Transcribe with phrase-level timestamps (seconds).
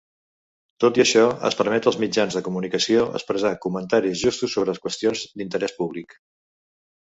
[0.83, 5.77] Tot i això, es permet als mitjans de comunicació expressar "comentaris justos sobre qüestions d'interès
[5.85, 6.19] públic".